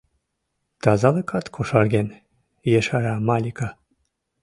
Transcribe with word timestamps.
—Тазалыкат 0.83 1.45
кошарген,— 1.55 2.07
ешара 2.79 3.15
Малика. 3.27 3.69